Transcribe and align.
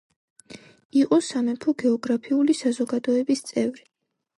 იყო 1.01 1.21
სამეფო 1.27 1.75
გეოგრაფიული 1.85 2.59
საზოგადოების 2.65 3.51
წევრი. 3.53 3.93